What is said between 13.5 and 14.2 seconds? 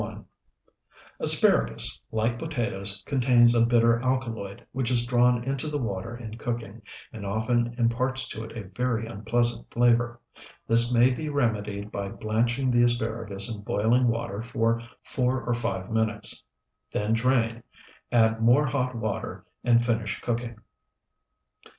boiling